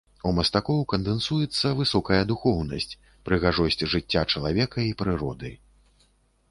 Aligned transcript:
У 0.27 0.29
мастакоў 0.37 0.79
кандэнсуецца 0.93 1.71
высокая 1.81 2.19
духоўнасць, 2.31 2.97
прыгажосць 3.31 3.87
жыцця 3.93 4.21
чалавека 4.31 4.79
і 4.89 4.99
прыроды. 5.05 5.55